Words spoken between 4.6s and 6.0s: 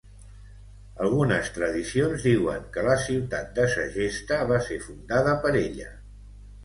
ser fundada per ella.